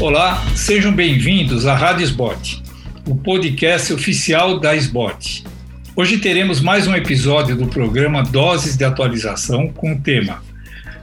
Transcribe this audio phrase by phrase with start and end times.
[0.00, 2.62] Olá, sejam bem-vindos à Rádio Sbot,
[3.08, 5.44] o podcast oficial da Sbot.
[5.94, 10.42] Hoje teremos mais um episódio do programa Doses de Atualização com o tema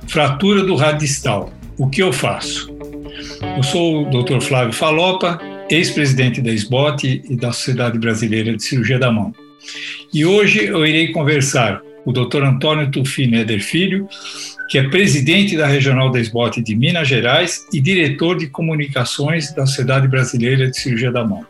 [0.07, 1.51] Fratura do Radistal.
[1.77, 2.69] O que eu faço?
[3.55, 4.41] Eu sou o Dr.
[4.41, 5.39] Flávio Falopa,
[5.69, 9.33] ex-presidente da SBOT e da Sociedade Brasileira de Cirurgia da Mão.
[10.13, 12.43] E hoje eu irei conversar com o Dr.
[12.43, 14.07] Antônio Tufi Neder Filho,
[14.71, 19.65] que é presidente da Regional da SBOT de Minas Gerais e diretor de comunicações da
[19.65, 21.45] Sociedade Brasileira de Cirurgia da Mão.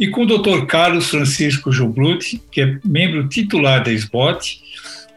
[0.00, 0.64] E com o Dr.
[0.64, 4.62] Carlos Francisco Joblut, que é membro titular da SBOT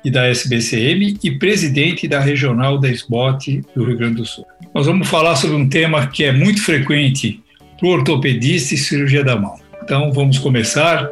[0.03, 4.45] e da SBCM e presidente da Regional da SBOT do Rio Grande do Sul.
[4.73, 7.41] Nós vamos falar sobre um tema que é muito frequente
[7.79, 9.55] para o ortopedista e cirurgia da mão.
[9.81, 11.07] Então, vamos começar.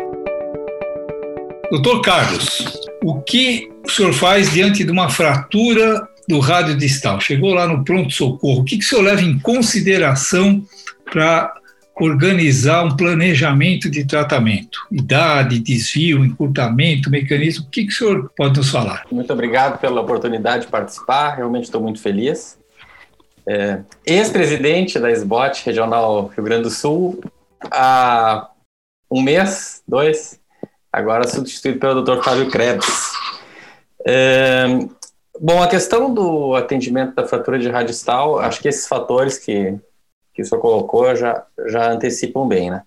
[1.71, 7.19] Doutor Carlos, o que o senhor faz diante de uma fratura do rádio distal?
[7.19, 10.63] Chegou lá no pronto-socorro, o que, que o senhor leva em consideração
[11.11, 11.53] para
[11.95, 14.79] organizar um planejamento de tratamento?
[14.91, 19.05] Idade, desvio, encurtamento, mecanismo, o que, que o senhor pode nos falar?
[19.11, 22.57] Muito obrigado pela oportunidade de participar, realmente estou muito feliz
[23.47, 27.21] é, ex-presidente da SBOT Regional Rio Grande do Sul,
[27.71, 28.49] há
[29.11, 30.39] um mês, dois,
[30.91, 32.23] agora substituído pelo Dr.
[32.23, 33.12] Fábio Krebs.
[34.05, 34.65] É,
[35.39, 39.77] bom, a questão do atendimento da fratura de radistal, acho que esses fatores que,
[40.33, 42.83] que o senhor colocou já, já antecipam bem, né?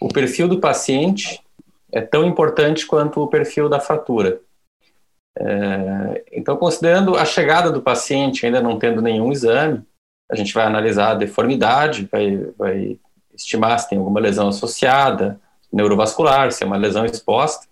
[0.00, 1.40] O perfil do paciente
[1.92, 4.40] é tão importante quanto o perfil da fratura.
[5.38, 9.82] É, então, considerando a chegada do paciente ainda não tendo nenhum exame,
[10.30, 12.98] a gente vai analisar a deformidade, vai, vai
[13.34, 15.40] estimar se tem alguma lesão associada,
[15.72, 17.66] neurovascular, se é uma lesão exposta.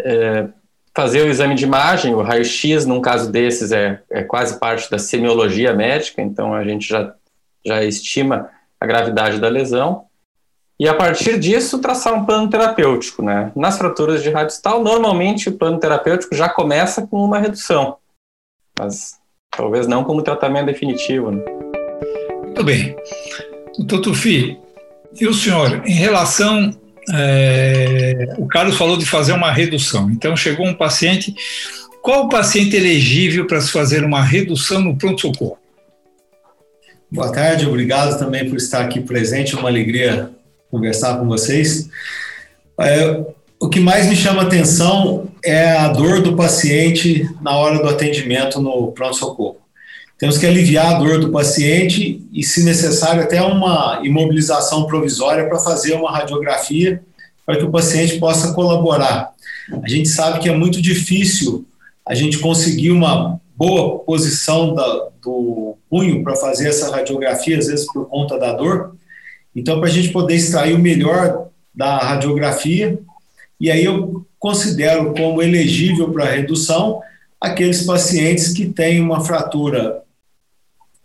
[0.00, 0.48] É,
[0.94, 4.98] fazer o exame de imagem, o raio-x, num caso desses, é, é quase parte da
[4.98, 7.14] semiologia médica, então a gente já,
[7.64, 10.06] já estima a gravidade da lesão.
[10.78, 13.22] E a partir disso, traçar um plano terapêutico.
[13.22, 13.52] Né?
[13.54, 17.98] Nas fraturas de radistal, normalmente o plano terapêutico já começa com uma redução,
[18.78, 19.18] mas
[19.50, 21.30] talvez não como tratamento definitivo.
[21.30, 21.44] Né?
[22.44, 22.96] Muito bem.
[23.78, 24.58] Doutor Tufi,
[25.18, 26.70] e o senhor, em relação.
[27.12, 30.10] É, o Carlos falou de fazer uma redução.
[30.10, 31.34] Então, chegou um paciente.
[32.02, 35.58] Qual o paciente elegível para se fazer uma redução no pronto-socorro?
[37.12, 39.54] Boa tarde, obrigado também por estar aqui presente.
[39.54, 40.30] É uma alegria
[40.70, 41.88] conversar com vocês.
[42.78, 43.24] É,
[43.58, 48.60] o que mais me chama atenção é a dor do paciente na hora do atendimento
[48.60, 49.59] no pronto-socorro.
[50.20, 55.58] Temos que aliviar a dor do paciente e, se necessário, até uma imobilização provisória para
[55.58, 57.02] fazer uma radiografia
[57.46, 59.32] para que o paciente possa colaborar.
[59.82, 61.64] A gente sabe que é muito difícil
[62.06, 67.90] a gente conseguir uma boa posição da, do punho para fazer essa radiografia, às vezes
[67.90, 68.94] por conta da dor.
[69.56, 72.98] Então, para a gente poder extrair o melhor da radiografia,
[73.58, 77.00] e aí eu considero como elegível para redução
[77.40, 80.02] aqueles pacientes que têm uma fratura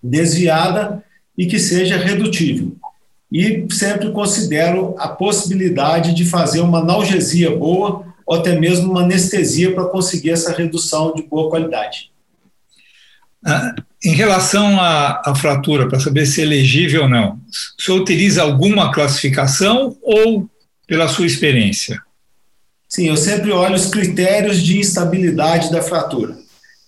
[0.10, 1.04] desviada
[1.38, 2.76] e que seja redutível.
[3.32, 9.74] E sempre considero a possibilidade de fazer uma analgesia boa ou até mesmo uma anestesia
[9.74, 12.12] para conseguir essa redução de boa qualidade.
[13.46, 17.40] Ah, em relação à, à fratura, para saber se é elegível ou não,
[17.78, 20.50] o senhor utiliza alguma classificação ou
[20.88, 22.00] pela sua experiência?
[22.88, 26.38] Sim, eu sempre olho os critérios de instabilidade da fratura.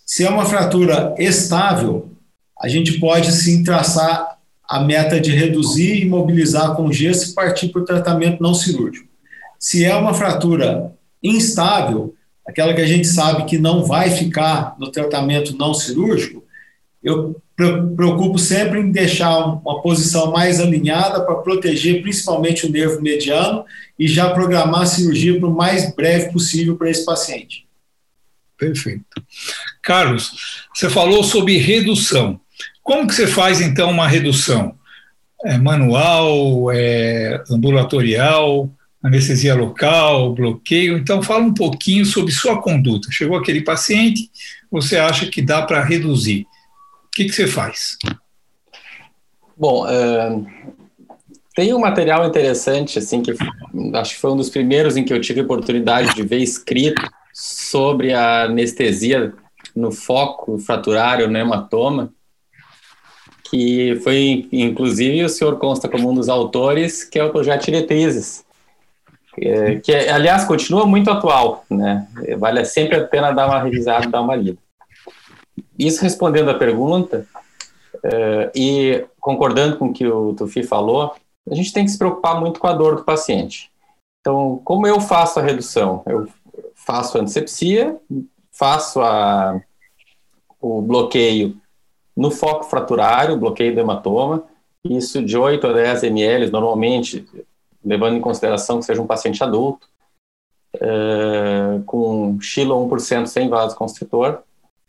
[0.05, 2.11] Se é uma fratura estável,
[2.61, 4.37] a gente pode sim traçar
[4.67, 9.07] a meta de reduzir e imobilizar com gesso e partir para o tratamento não cirúrgico.
[9.57, 12.13] Se é uma fratura instável,
[12.45, 16.43] aquela que a gente sabe que não vai ficar no tratamento não cirúrgico,
[17.01, 17.41] eu
[17.95, 23.65] preocupo sempre em deixar uma posição mais alinhada para proteger principalmente o nervo mediano
[23.97, 27.65] e já programar a cirurgia para o mais breve possível para esse paciente.
[28.57, 29.05] Perfeito.
[29.81, 32.39] Carlos, você falou sobre redução.
[32.83, 34.75] Como que você faz então uma redução?
[35.45, 38.69] É manual, é ambulatorial,
[39.03, 40.97] anestesia local, bloqueio?
[40.97, 43.09] Então fala um pouquinho sobre sua conduta.
[43.11, 44.29] Chegou aquele paciente,
[44.71, 46.41] você acha que dá para reduzir?
[47.05, 47.97] O que, que você faz?
[49.55, 50.45] Bom, uh,
[51.55, 53.33] tem um material interessante, assim, que
[53.95, 57.01] acho que foi um dos primeiros em que eu tive oportunidade de ver escrito
[57.33, 59.33] sobre a anestesia
[59.75, 62.13] no foco fraturário no hematoma,
[63.49, 68.45] que foi, inclusive, o senhor consta como um dos autores, que é o projeto Diretrizes,
[69.33, 72.07] que, que aliás, continua muito atual, né?
[72.37, 74.57] Vale sempre a pena dar uma revisada, dar uma lida.
[75.77, 77.25] Isso respondendo à pergunta,
[77.97, 81.13] uh, e concordando com o que o Tufi falou,
[81.49, 83.71] a gente tem que se preocupar muito com a dor do paciente.
[84.19, 86.03] Então, como eu faço a redução?
[86.05, 86.27] Eu
[86.75, 87.97] faço a antisepsia,
[88.51, 89.61] faço a,
[90.59, 91.55] o bloqueio
[92.17, 94.43] no foco fraturário, bloqueio do hematoma,
[94.83, 97.23] isso de 8 a 10 ml, normalmente,
[97.85, 99.87] levando em consideração que seja um paciente adulto,
[100.79, 104.39] é, com Xilo 1% sem vasoconstritor,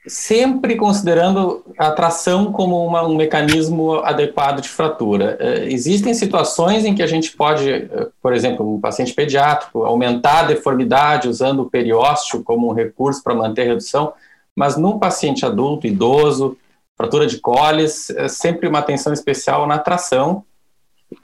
[0.06, 5.36] sempre considerando a tração como uma, um mecanismo adequado de fratura.
[5.38, 10.40] É, existem situações em que a gente pode, é, por exemplo, um paciente pediátrico, aumentar
[10.40, 14.14] a deformidade usando o periósteo como um recurso para manter a redução,
[14.56, 16.56] mas num paciente adulto, idoso,
[16.98, 20.44] fratura de coles, é sempre uma atenção especial na tração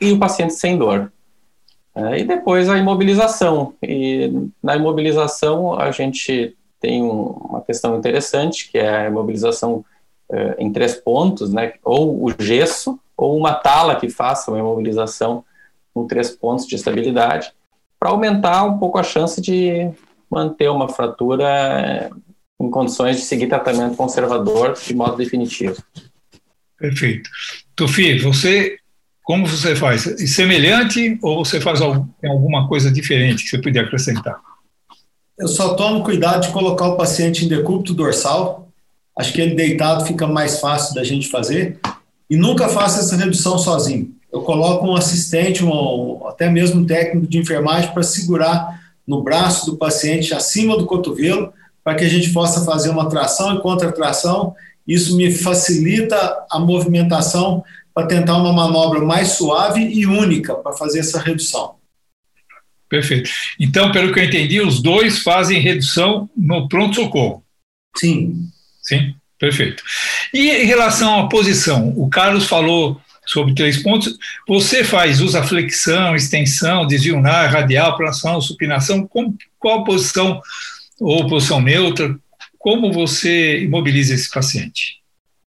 [0.01, 1.13] e o paciente sem dor.
[1.97, 3.75] É, e depois a imobilização.
[3.83, 4.33] E
[4.63, 9.85] na imobilização a gente tem um, uma questão interessante, que é a imobilização
[10.31, 11.75] é, em três pontos, né?
[11.83, 15.45] ou o gesso, ou uma tala que faça uma imobilização
[15.93, 17.53] com três pontos de estabilidade,
[17.99, 19.91] para aumentar um pouco a chance de
[20.31, 22.11] manter uma fratura
[22.61, 25.77] em condições de seguir tratamento conservador de modo definitivo.
[26.79, 27.29] Perfeito.
[27.75, 28.77] Tufi, você,
[29.23, 30.03] como você faz?
[30.31, 34.41] Semelhante ou você faz alguma coisa diferente que você podia acrescentar?
[35.37, 38.69] Eu só tomo cuidado de colocar o paciente em decúbito dorsal.
[39.19, 41.79] Acho que ele deitado fica mais fácil da gente fazer.
[42.31, 44.15] E nunca faço essa redução sozinho.
[44.33, 49.67] Eu coloco um assistente, um, até mesmo um técnico de enfermagem para segurar no braço
[49.67, 51.53] do paciente acima do cotovelo,
[51.85, 54.55] para que a gente possa fazer uma tração e contratração.
[54.89, 56.17] Isso me facilita
[56.51, 57.63] a movimentação
[57.95, 61.77] para tentar uma manobra mais suave e única para fazer essa redução.
[62.89, 63.31] Perfeito.
[63.61, 67.45] Então, pelo que eu entendi, os dois fazem redução no pronto-socorro.
[67.97, 68.49] Sim.
[68.83, 69.83] Sim, perfeito.
[70.33, 74.19] E em relação à posição, o Carlos falou sobre três pontos.
[74.47, 79.07] Você faz, usa flexão, extensão, desvio radial, pronação, supinação.
[79.07, 80.41] Com, qual posição
[81.01, 82.19] ou posição neutra?
[82.59, 85.03] Como você imobiliza esse paciente?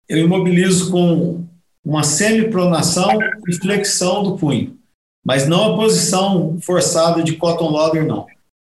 [0.08, 1.44] Eu imobilizo com
[1.84, 3.18] uma semipronação
[3.48, 4.78] e flexão do punho
[5.28, 8.26] mas não a posição forçada de cotton lauder, não.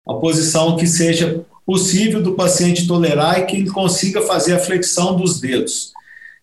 [0.07, 5.17] A posição que seja possível do paciente tolerar e que ele consiga fazer a flexão
[5.17, 5.91] dos dedos.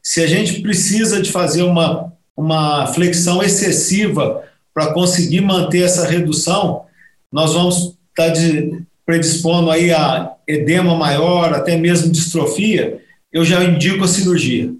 [0.03, 6.85] Se a gente precisa de fazer uma, uma flexão excessiva para conseguir manter essa redução,
[7.33, 13.03] nós vamos estar tá de, predispondo aí a edema maior, até mesmo distrofia,
[13.33, 14.71] eu já indico a cirurgia.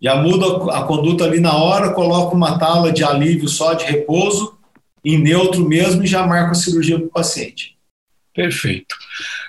[0.00, 4.58] Já mudo a, conduta ali na hora, coloco uma tala de alívio só de repouso
[5.04, 7.76] em neutro mesmo e já marco a cirurgia para o paciente.
[8.34, 8.96] Perfeito.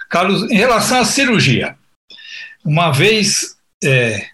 [0.10, 1.76] Carlos, em relação à cirurgia,
[2.64, 4.28] uma vez é,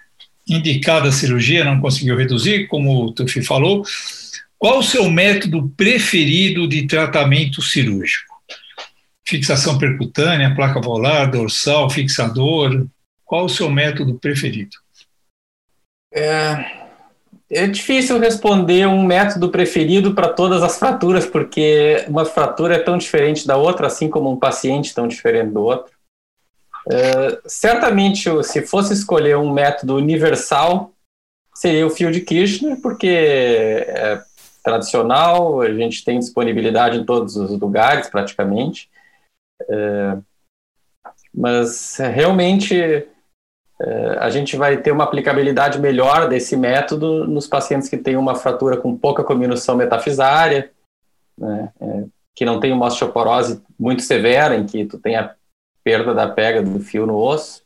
[0.48, 3.84] indicada a cirurgia, não conseguiu reduzir, como o Tufi falou,
[4.58, 8.29] qual o seu método preferido de tratamento cirúrgico?
[9.30, 12.88] Fixação percutânea, placa volar, dorsal, fixador?
[13.24, 14.76] Qual o seu método preferido?
[16.12, 16.88] É,
[17.48, 22.98] é difícil responder um método preferido para todas as fraturas, porque uma fratura é tão
[22.98, 25.94] diferente da outra, assim como um paciente tão diferente do outro.
[26.92, 30.92] É, certamente, se fosse escolher um método universal,
[31.54, 34.24] seria o fio de Kirchner, porque é
[34.64, 38.90] tradicional, a gente tem disponibilidade em todos os lugares, praticamente.
[39.68, 40.18] É,
[41.34, 43.08] mas realmente
[43.82, 48.36] é, a gente vai ter uma aplicabilidade melhor desse método nos pacientes que têm uma
[48.36, 50.72] fratura com pouca combinação metafisária,
[51.38, 52.04] né, é,
[52.36, 55.34] que não tem uma osteoporose muito severa, em que tu tem a
[55.84, 57.64] perda da pega do fio no osso.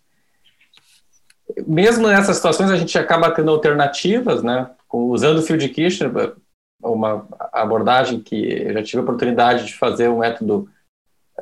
[1.68, 6.36] Mesmo nessas situações, a gente acaba tendo alternativas, né, usando o fio de Kirchner,
[6.82, 10.70] uma abordagem que eu já tive a oportunidade de fazer um método,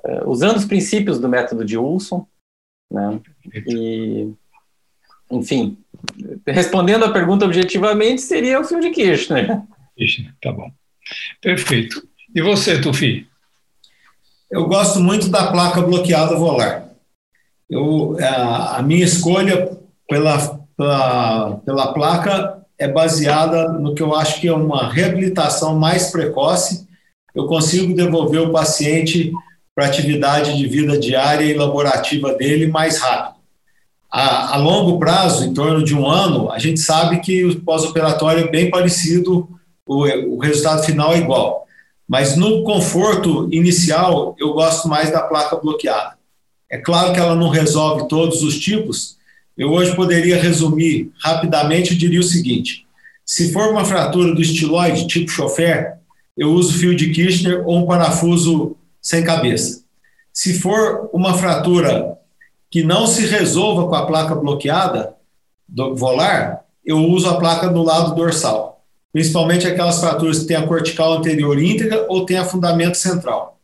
[0.06, 2.28] uh, usando os princípios do método de Wilson,
[2.92, 3.20] né,
[3.68, 4.32] e
[5.32, 5.78] enfim,
[6.46, 9.62] respondendo a pergunta objetivamente, seria o fio de Kirchner.
[9.96, 10.70] Kirchner, tá bom.
[11.42, 12.06] Perfeito.
[12.36, 13.28] E você, Tufi?
[14.50, 16.90] Eu gosto muito da placa bloqueada volar.
[17.70, 24.42] Eu, a, a minha escolha pela, pela, pela placa é baseada no que eu acho
[24.42, 26.86] que é uma reabilitação mais precoce.
[27.34, 29.32] Eu consigo devolver o paciente
[29.82, 33.42] para a atividade de vida diária e laborativa dele mais rápido
[34.12, 38.44] a, a, longo prazo, em torno de um ano, a gente sabe que o pós-operatório
[38.44, 39.50] é bem parecido,
[39.88, 41.66] o, o resultado final é igual.
[42.08, 46.16] Mas no conforto inicial, eu gosto mais da placa bloqueada.
[46.70, 49.18] É claro que ela não resolve todos os tipos.
[49.58, 52.86] Eu hoje poderia resumir rapidamente, eu diria o seguinte:
[53.26, 55.94] Se for uma fratura do estiloide, tipo chofer,
[56.38, 59.84] eu uso fio de Kirchner ou um parafuso sem cabeça.
[60.32, 62.18] Se for uma fratura
[62.70, 65.16] que não se resolva com a placa bloqueada
[65.68, 70.68] do volar, eu uso a placa do lado dorsal, principalmente aquelas fraturas que têm a
[70.68, 73.60] cortical anterior íntegra ou têm a fundamento central.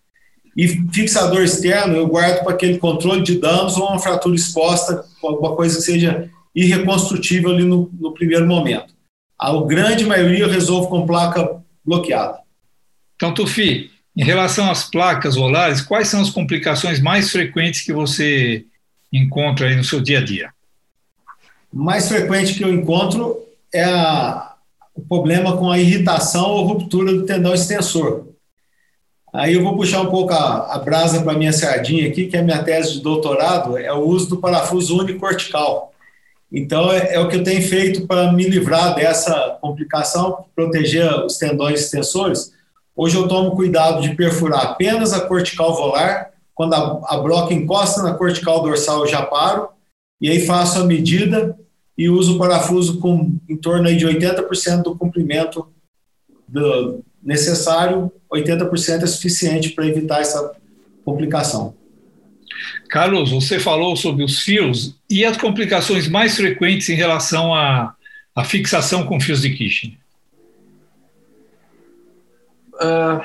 [0.56, 5.56] E fixador externo eu guardo para aquele controle de danos ou uma fratura exposta, alguma
[5.56, 8.94] coisa que seja irreconstrutível ali no, no primeiro momento.
[9.39, 12.39] A grande maioria eu resolvo com placa bloqueada.
[13.15, 18.66] Então, Tufi, em relação às placas volares, quais são as complicações mais frequentes que você
[19.14, 20.50] encontra aí no seu dia a dia?
[21.72, 23.38] Mais frequente que eu encontro
[23.72, 24.56] é a,
[24.96, 28.26] o problema com a irritação ou ruptura do tendão extensor.
[29.32, 32.40] Aí eu vou puxar um pouco a, a brasa para minha sardinha aqui, que é
[32.40, 35.94] a minha tese de doutorado, é o uso do parafuso unicortical.
[36.52, 41.38] Então, é, é o que eu tenho feito para me livrar dessa complicação, proteger os
[41.38, 42.57] tendões extensores.
[42.98, 46.32] Hoje eu tomo cuidado de perfurar apenas a cortical volar.
[46.56, 49.70] Quando a, a broca encosta na cortical dorsal, eu já paro.
[50.20, 51.56] E aí faço a medida
[51.96, 55.68] e uso o parafuso com em torno aí de 80% do comprimento
[56.48, 60.54] do necessário, 80% é suficiente para evitar essa
[61.06, 61.75] complicação.
[62.89, 67.94] Carlos, você falou sobre os fios e as complicações mais frequentes em relação à,
[68.34, 69.98] à fixação com fios de Kirchner.
[72.77, 73.22] Uh,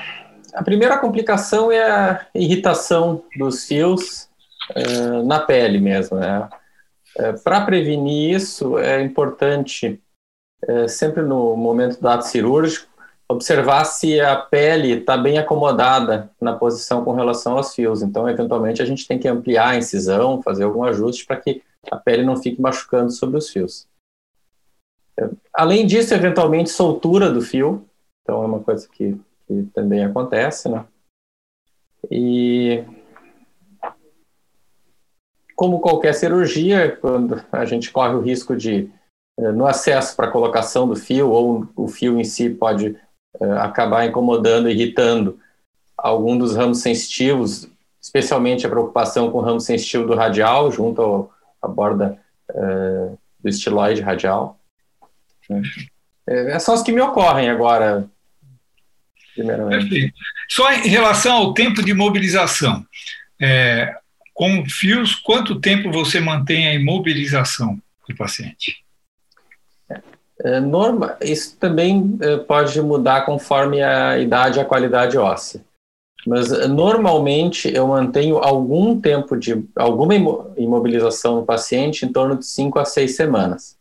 [0.54, 4.28] a primeira complicação é a irritação dos fios
[4.76, 6.18] uh, na pele mesmo.
[6.18, 6.48] Né?
[7.18, 10.00] Uh, Para prevenir isso, é importante,
[10.88, 12.86] sempre no momento do ato cirúrgico,
[13.28, 18.02] observar se a pele está bem acomodada na posição com relação aos fios.
[18.02, 21.96] Então, eventualmente, a gente tem que ampliar a incisão, fazer algum ajuste para que a
[21.96, 23.88] pele não fique machucando sobre os fios.
[25.52, 27.86] Além disso, eventualmente, soltura do fio.
[28.22, 30.84] Então, é uma coisa que que também acontece, né?
[32.10, 32.84] E
[35.54, 38.90] como qualquer cirurgia, quando a gente corre o risco de,
[39.38, 42.96] eh, no acesso para a colocação do fio, ou o fio em si pode
[43.40, 45.38] uh, acabar incomodando, irritando
[45.96, 47.68] algum dos ramos sensitivos,
[48.00, 51.30] especialmente a preocupação com o ramo sensitivo do radial, junto ao,
[51.60, 52.18] à borda
[52.50, 54.58] uh, do estiloide radial.
[56.26, 58.08] É, são os que me ocorrem agora
[59.34, 59.88] primeiramente.
[59.88, 60.14] Perfeito.
[60.48, 62.84] Só em relação ao tempo de mobilização,
[63.40, 63.96] é,
[64.34, 68.82] com fios, quanto tempo você mantém a imobilização do paciente?
[70.44, 75.64] É, norma, isso também é, pode mudar conforme a idade e a qualidade óssea.
[76.26, 80.14] Mas é, normalmente eu mantenho algum tempo de alguma
[80.56, 83.76] imobilização no paciente em torno de 5 a 6 semanas.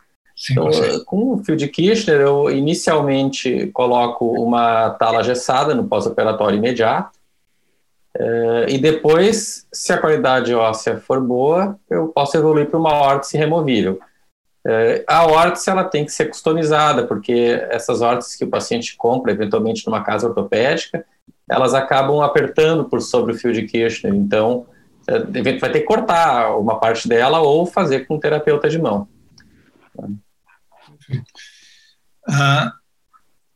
[0.49, 0.69] Então,
[1.05, 7.19] com o fio de Kirchner, eu inicialmente coloco uma tala gessada no pós-operatório imediato.
[8.17, 13.37] É, e depois, se a qualidade óssea for boa, eu posso evoluir para uma órtese
[13.37, 13.99] removível.
[14.65, 19.31] É, a órtese ela tem que ser customizada, porque essas órteses que o paciente compra,
[19.31, 21.05] eventualmente numa casa ortopédica,
[21.49, 24.13] elas acabam apertando por sobre o fio de Kirchner.
[24.13, 24.65] Então,
[25.07, 25.19] é,
[25.59, 29.07] vai ter que cortar uma parte dela ou fazer com um terapeuta de mão.
[32.27, 32.73] Ah,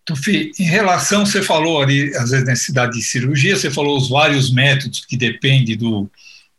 [0.05, 4.51] Tufi, em relação, você falou ali, às vezes, necessidade de cirurgia, você falou os vários
[4.51, 6.09] métodos que depende do,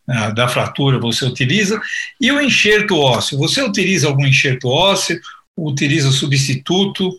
[0.09, 1.81] ah, da fratura você utiliza,
[2.21, 5.21] e o enxerto ósseo, você utiliza algum enxerto ósseo,
[5.57, 7.11] utiliza substituto,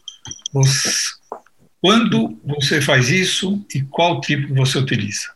[0.52, 0.90] você,
[1.82, 5.30] quando você faz isso e qual tipo você utiliza?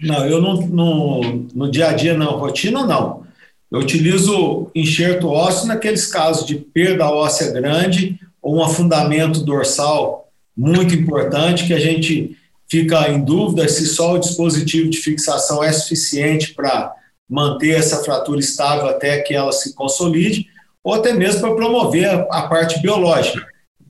[0.00, 3.25] Não, eu não, no, no dia a dia, na rotina, não.
[3.70, 10.94] Eu utilizo enxerto ósseo naqueles casos de perda óssea grande ou um afundamento dorsal muito
[10.94, 12.36] importante que a gente
[12.68, 16.94] fica em dúvida se só o dispositivo de fixação é suficiente para
[17.28, 20.46] manter essa fratura estável até que ela se consolide,
[20.82, 23.44] ou até mesmo para promover a, parte biológica,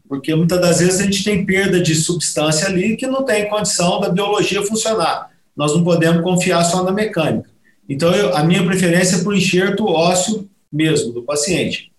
[0.09, 4.01] porque muitas das vezes a gente tem perda de substância ali que não tem condição
[4.01, 5.31] da biologia funcionar.
[5.55, 7.51] Nós não podemos confiar só na mecânica.
[7.89, 11.93] Então, eu, a minha preferência é por enxerto ósseo mesmo, do paciente.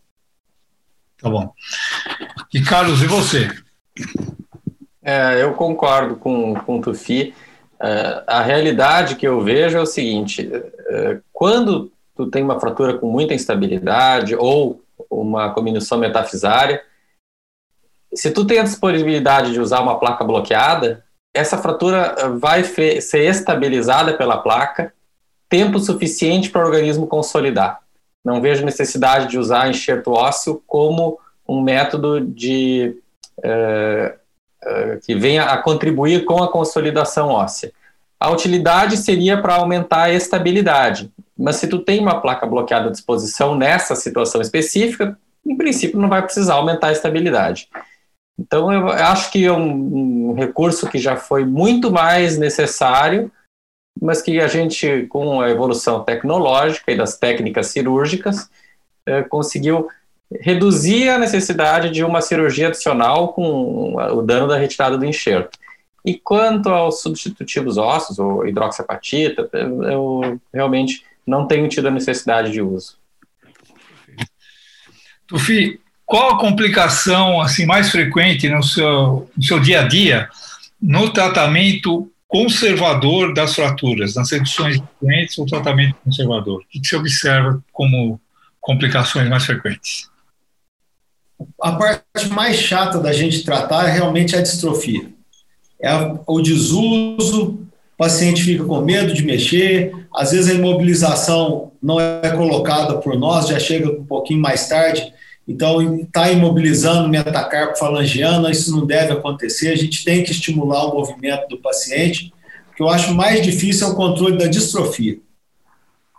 [1.20, 1.51] Tá bom.
[2.53, 3.50] E Carlos, e você?
[5.01, 7.34] É, eu concordo com, com o Tufi.
[7.82, 12.98] É, a realidade que eu vejo é o seguinte: é, quando tu tem uma fratura
[12.98, 16.84] com muita instabilidade ou uma combinação metafisária,
[18.13, 21.03] se tu tem a disponibilidade de usar uma placa bloqueada,
[21.34, 24.94] essa fratura vai ser estabilizada pela placa
[25.50, 27.80] tempo suficiente para o organismo consolidar.
[28.24, 32.98] Não vejo necessidade de usar enxerto ósseo como um método de
[33.39, 34.13] uh,
[34.63, 37.72] uh, que venha a contribuir com a consolidação óssea.
[38.20, 42.92] A utilidade seria para aumentar a estabilidade, mas se tu tem uma placa bloqueada à
[42.92, 47.70] disposição nessa situação específica, em princípio não vai precisar aumentar a estabilidade.
[48.39, 53.32] Então eu acho que é um, um recurso que já foi muito mais necessário,
[54.01, 58.50] mas que a gente, com a evolução tecnológica e das técnicas cirúrgicas,
[59.06, 59.88] eh, conseguiu
[60.42, 65.58] reduzir a necessidade de uma cirurgia adicional com o dano da retirada do enxerto.
[66.06, 72.62] E quanto aos substitutivos ósseos, ou hidroxiapatita, eu realmente não tenho tido a necessidade de
[72.62, 72.98] uso.
[75.27, 80.30] Tufi, qual a complicação assim mais frequente no seu, no seu dia a dia
[80.82, 86.62] no tratamento conservador das fraturas, nas reduções doentes ou tratamento conservador?
[86.62, 88.19] O que você observa como
[88.60, 90.10] complicações mais frequentes?
[91.62, 95.10] A parte mais chata da gente tratar é realmente a distrofia.
[95.79, 95.91] É
[96.25, 97.67] o desuso, o
[97.98, 103.48] paciente fica com medo de mexer, às vezes a imobilização não é colocada por nós,
[103.48, 105.13] já chega um pouquinho mais tarde,
[105.48, 110.96] então está imobilizando metacarpo falangiana, isso não deve acontecer, a gente tem que estimular o
[110.96, 112.34] movimento do paciente,
[112.72, 115.18] o que eu acho mais difícil é o controle da distrofia.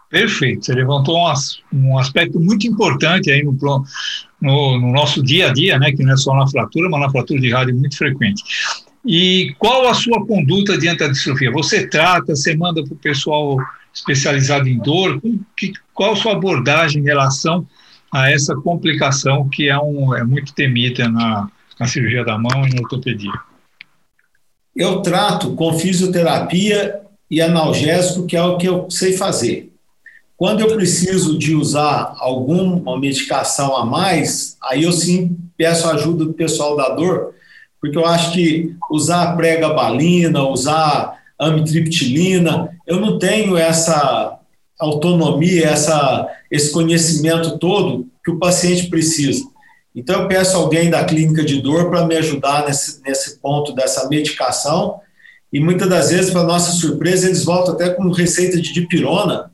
[0.08, 1.18] Perfeito, você levantou
[1.70, 6.14] um, aspecto muito importante aí no, no, no, nosso dia a dia, né, que não
[6.14, 8.42] é só na fratura, mas na fratura de rádio muito frequente.
[9.04, 11.52] E qual a sua conduta diante da distrofia?
[11.52, 13.58] Você trata, você manda para o pessoal
[13.92, 15.20] especializado em dor?
[15.54, 17.66] Que, qual a sua abordagem em relação
[18.12, 21.48] a essa complicação que é, um, é muito temida na,
[21.78, 23.32] na cirurgia da mão e na ortopedia?
[24.74, 27.00] Eu trato com fisioterapia
[27.30, 29.72] e analgésico, que é o que eu sei fazer.
[30.36, 36.32] Quando eu preciso de usar alguma medicação a mais, aí eu sim peço ajuda do
[36.32, 37.34] pessoal da dor,
[37.80, 44.37] porque eu acho que usar pregabalina, usar amitriptilina, eu não tenho essa
[44.78, 49.44] autonomia, essa, esse conhecimento todo que o paciente precisa.
[49.94, 54.08] Então, eu peço alguém da clínica de dor para me ajudar nesse, nesse ponto dessa
[54.08, 55.00] medicação.
[55.52, 59.50] E muitas das vezes, para nossa surpresa, eles voltam até com receita de dipirona,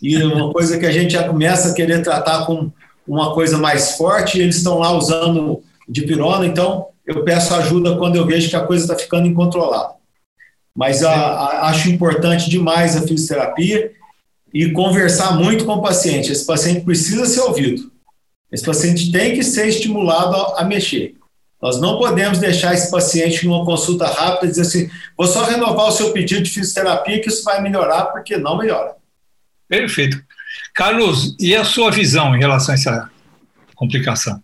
[0.00, 2.70] e uma coisa que a gente já começa a querer tratar com
[3.06, 8.16] uma coisa mais forte, e eles estão lá usando dipirona, então eu peço ajuda quando
[8.16, 9.96] eu vejo que a coisa está ficando incontrolável.
[10.74, 13.92] Mas a, a, acho importante demais a fisioterapia
[14.52, 16.30] e conversar muito com o paciente.
[16.30, 17.90] Esse paciente precisa ser ouvido.
[18.50, 21.14] Esse paciente tem que ser estimulado a, mexer.
[21.60, 25.44] Nós não podemos deixar esse paciente em uma consulta rápida e dizer assim: vou só
[25.44, 28.94] renovar o seu pedido de fisioterapia que isso vai melhorar, porque não melhora.
[29.68, 30.22] Perfeito.
[30.74, 33.10] Carlos, e a sua visão em relação a essa
[33.74, 34.42] complicação?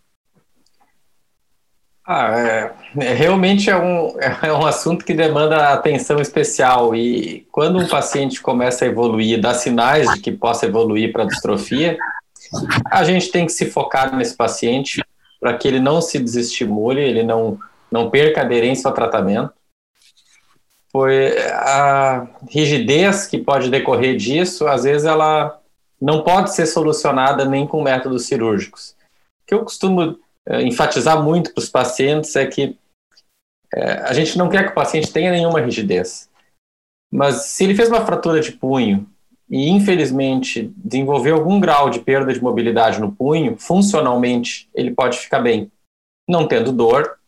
[2.11, 7.79] Ah, é, é, realmente é um, é um assunto que demanda atenção especial e quando
[7.79, 11.99] um paciente começa a evoluir, dá sinais de que possa evoluir para distrofia,
[12.91, 15.05] a gente tem que se focar nesse paciente
[15.39, 17.59] para que ele não se desestimule, ele não,
[17.93, 19.53] não perca aderência ao tratamento
[20.91, 25.61] foi a rigidez que pode decorrer disso, às vezes ela
[26.01, 28.97] não pode ser solucionada nem com métodos cirúrgicos.
[29.43, 30.19] O que eu costumo
[30.63, 32.77] enfatizar muito para os pacientes é que
[33.75, 36.29] é, a gente não quer que o paciente tenha nenhuma rigidez,
[37.13, 39.07] mas se ele fez uma fratura de punho
[39.49, 45.41] e infelizmente desenvolveu algum grau de perda de mobilidade no punho, funcionalmente ele pode ficar
[45.41, 45.71] bem,
[46.29, 47.19] não tendo dor,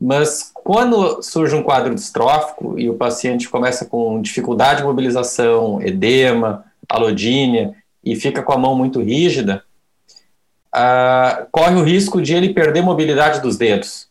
[0.00, 6.64] mas quando surge um quadro distrófico e o paciente começa com dificuldade de mobilização, edema,
[6.88, 9.64] alodínia e fica com a mão muito rígida,
[10.74, 14.08] uh, corre o risco de ele perder mobilidade dos dedos.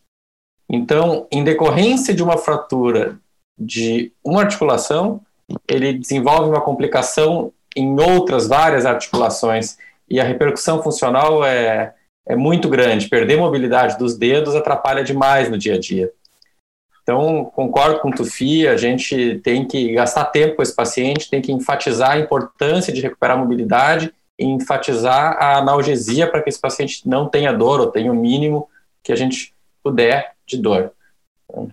[0.69, 3.19] Então, em decorrência de uma fratura
[3.57, 5.21] de uma articulação,
[5.67, 9.77] ele desenvolve uma complicação em outras várias articulações
[10.09, 11.93] e a repercussão funcional é
[12.25, 13.09] é muito grande.
[13.09, 16.11] Perder mobilidade dos dedos atrapalha demais no dia a dia.
[17.03, 21.41] Então, concordo com o Tufi, a gente tem que gastar tempo com esse paciente, tem
[21.41, 27.07] que enfatizar a importância de recuperar a mobilidade enfatizar a analgesia para que esse paciente
[27.07, 28.67] não tenha dor ou tenha o mínimo
[29.03, 30.91] que a gente puder de dor.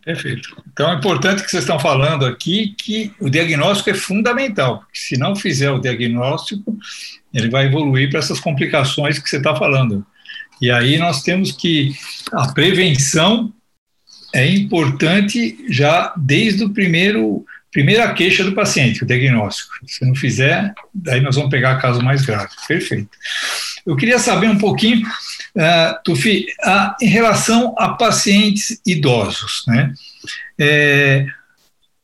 [0.04, 0.60] Perfeito.
[0.72, 5.16] Então é importante que vocês estão falando aqui que o diagnóstico é fundamental, porque se
[5.16, 6.76] não fizer o diagnóstico,
[7.32, 10.04] ele vai evoluir para essas complicações que você está falando.
[10.60, 11.92] E aí nós temos que
[12.32, 13.52] a prevenção
[14.34, 19.74] é importante já desde o primeiro primeira queixa do paciente, o diagnóstico.
[19.86, 22.50] Se não fizer, daí nós vamos pegar caso mais grave.
[22.66, 23.10] Perfeito.
[23.86, 29.92] Eu queria saber um pouquinho, uh, Tufi, uh, em relação a pacientes idosos, né?
[30.58, 31.26] É,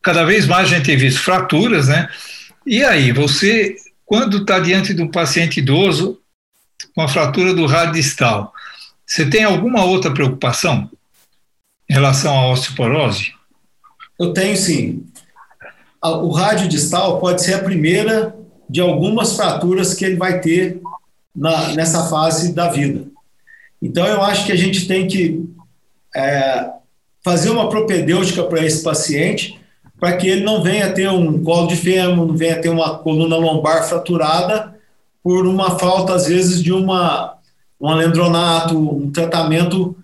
[0.02, 2.08] cada vez mais a gente tem visto fraturas, né?
[2.66, 6.20] E aí, você, quando está diante de um paciente idoso
[6.94, 8.52] com a fratura do rádio distal,
[9.06, 10.90] você tem alguma outra preocupação
[11.88, 13.34] em relação à osteoporose?
[14.18, 15.06] Eu tenho sim.
[16.04, 18.36] O rádio distal pode ser a primeira
[18.68, 20.80] de algumas fraturas que ele vai ter
[21.34, 23.06] na, nessa fase da vida.
[23.80, 25.48] Então, eu acho que a gente tem que
[26.14, 26.70] é,
[27.22, 29.58] fazer uma propedêutica para esse paciente,
[29.98, 33.36] para que ele não venha ter um colo de fêmur, não venha ter uma coluna
[33.36, 34.74] lombar fraturada
[35.22, 37.38] por uma falta, às vezes, de uma,
[37.80, 39.96] um alendronato, um tratamento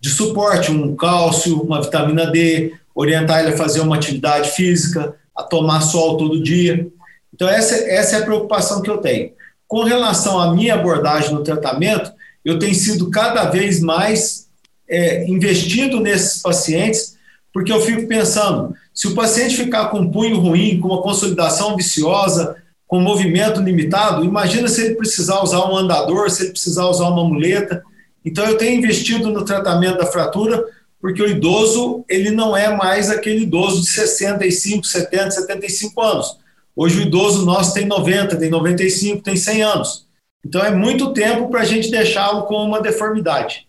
[0.00, 5.42] de suporte, um cálcio, uma vitamina D, orientar ele a fazer uma atividade física, a
[5.42, 6.88] tomar sol todo dia.
[7.32, 9.32] Então, essa, essa é a preocupação que eu tenho.
[9.68, 12.12] Com relação à minha abordagem no tratamento,
[12.44, 14.46] eu tenho sido cada vez mais
[14.88, 17.16] é, investido nesses pacientes,
[17.52, 21.76] porque eu fico pensando, se o paciente ficar com um punho ruim, com uma consolidação
[21.76, 27.08] viciosa, com movimento limitado, imagina se ele precisar usar um andador, se ele precisar usar
[27.08, 27.82] uma muleta.
[28.24, 30.64] Então eu tenho investido no tratamento da fratura,
[31.00, 36.38] porque o idoso, ele não é mais aquele idoso de 65, 70, 75 anos.
[36.74, 40.06] Hoje o idoso nosso tem 90, tem 95, tem 100 anos.
[40.44, 43.66] Então é muito tempo para a gente deixá-lo com uma deformidade.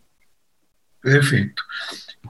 [1.01, 1.63] Perfeito.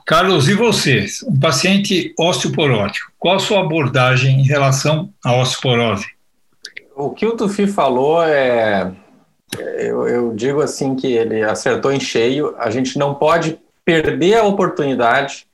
[0.06, 1.04] Carlos, e você?
[1.26, 6.06] Um paciente osteoporótico, qual a sua abordagem em relação à osteoporose?
[6.96, 8.92] O que o Tufi falou é.
[9.58, 12.54] Eu, eu digo assim que ele acertou em cheio.
[12.58, 13.58] A gente não pode
[13.88, 15.48] perder a oportunidade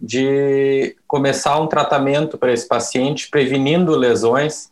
[0.00, 4.70] de começar um tratamento para esse paciente, prevenindo lesões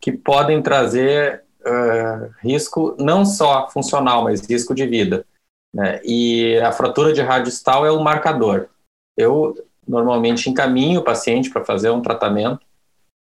[0.00, 5.26] que podem trazer uh, risco não só funcional, mas risco de vida.
[5.74, 6.00] Né?
[6.04, 8.68] E a fratura de radiostal é o marcador.
[9.16, 12.60] Eu normalmente encaminho o paciente para fazer um tratamento,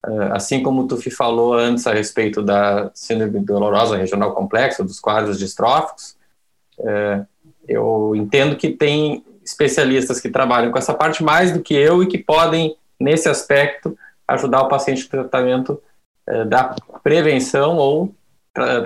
[0.06, 5.00] uh, assim como o Tufi falou antes a respeito da síndrome dolorosa regional complexa, dos
[5.00, 6.16] quadros distróficos,
[6.78, 7.26] uh,
[7.70, 12.08] eu entendo que tem especialistas que trabalham com essa parte mais do que eu e
[12.08, 15.82] que podem, nesse aspecto, ajudar o paciente no tratamento
[16.28, 18.14] eh, da prevenção ou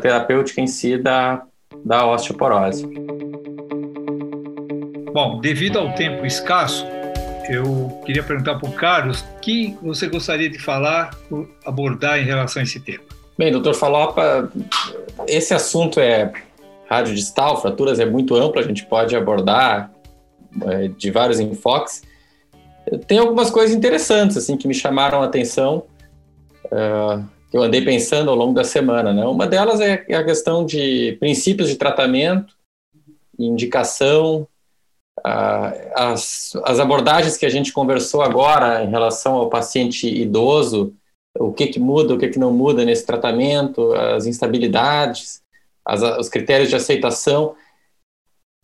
[0.02, 1.44] terapêutica em si da,
[1.84, 2.86] da osteoporose.
[5.14, 6.86] Bom, devido ao tempo escasso,
[7.50, 11.12] eu queria perguntar para o Carlos o que você gostaria de falar,
[11.66, 13.04] abordar em relação a esse tema.
[13.38, 14.52] Bem, doutor Falopa,
[15.28, 16.32] esse assunto é
[16.98, 19.92] radiodistal, fraturas é muito amplo, a gente pode abordar
[20.62, 22.04] é, de vários enfoques.
[23.08, 25.86] Tem algumas coisas interessantes assim que me chamaram a atenção,
[26.66, 29.14] uh, que eu andei pensando ao longo da semana.
[29.14, 29.26] Né?
[29.26, 32.54] Uma delas é, é a questão de princípios de tratamento,
[33.40, 34.48] indicação,
[35.20, 40.94] uh, as, as abordagens que a gente conversou agora em relação ao paciente idoso,
[41.40, 45.43] o que, que muda, o que, que não muda nesse tratamento, as instabilidades,
[45.86, 47.56] as, os critérios de aceitação,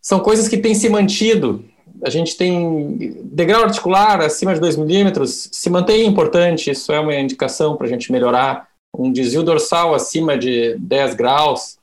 [0.02, 1.64] são coisas que têm se mantido
[2.04, 7.16] a gente tem degrau articular acima de 2 milímetros, se mantém importante, isso é uma
[7.16, 8.70] indicação para a gente melhorar.
[8.96, 11.78] Um desvio dorsal acima de 10 graus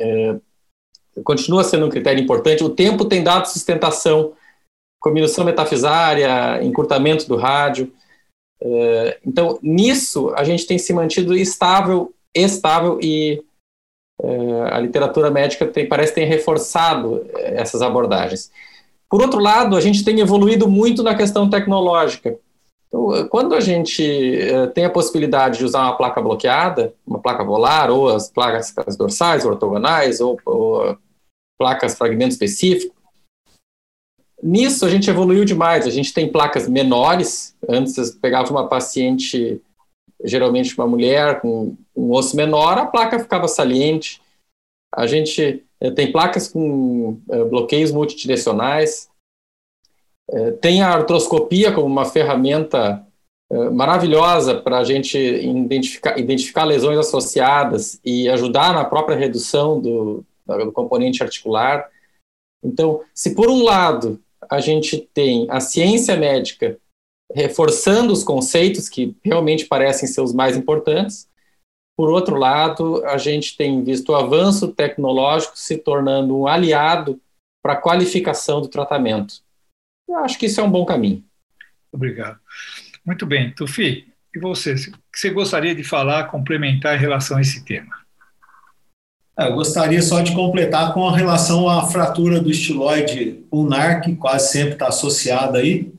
[0.00, 0.36] é,
[1.24, 2.64] continua sendo um critério importante.
[2.64, 4.34] O tempo tem dado sustentação,
[5.00, 7.92] combinação metafisária, encurtamento do rádio.
[8.60, 13.42] É, então, nisso, a gente tem se mantido estável, estável e
[14.70, 18.50] a literatura médica tem, parece ter reforçado é, essas abordagens.
[19.08, 22.38] Por outro lado, a gente tem evoluído muito na questão tecnológica.
[22.88, 27.44] Então, quando a gente eh, tem a possibilidade de usar uma placa bloqueada, uma placa
[27.44, 30.96] volar, ou as placas as dorsais, ortogonais, ou, ou
[31.58, 32.94] placas fragmento específico,
[34.42, 35.86] nisso a gente evoluiu demais.
[35.86, 37.54] A gente tem placas menores.
[37.68, 39.60] Antes pegava uma paciente,
[40.24, 44.20] geralmente uma mulher com um osso menor, a placa ficava saliente.
[44.92, 49.08] A gente é, tem placas com é, bloqueios multidirecionais,
[50.30, 53.06] é, tem a artroscopia como uma ferramenta
[53.72, 60.72] maravilhosa para a gente identificar, identificar lesões associadas e ajudar na própria redução do, do
[60.72, 61.88] componente articular.
[62.64, 64.18] Então, se por um lado
[64.50, 66.78] a gente tem a ciência médica
[67.32, 71.28] reforçando os conceitos que realmente parecem ser os mais importantes,
[71.96, 77.20] por outro lado, a gente tem visto o avanço tecnológico se tornando um aliado
[77.62, 79.36] para a qualificação do tratamento.
[80.08, 81.24] Eu acho que isso é um bom caminho.
[81.92, 82.38] Obrigado.
[83.06, 83.52] Muito bem.
[83.52, 84.72] Tufi, e você?
[84.72, 88.04] O que você gostaria de falar, complementar em relação a esse tema?
[89.38, 94.14] É, eu gostaria só de completar com a relação à fratura do estiloide ulnar, que
[94.16, 95.92] quase sempre está associada aí,